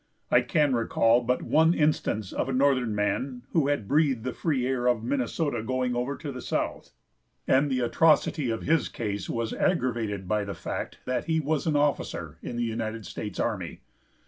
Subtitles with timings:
[0.31, 4.65] I can recall but one instance of a Northern man who had breathed the free
[4.65, 6.89] air of Minnesota going over to the South,
[7.47, 11.75] and the atrocity of his case was aggravated by the fact that he was an
[11.75, 13.81] officer in the United States army.